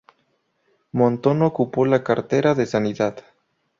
Montón 0.93 1.43
ocupó 1.43 1.85
la 1.85 2.03
cartera 2.03 2.55
de 2.55 2.65
Sanidad. 2.65 3.23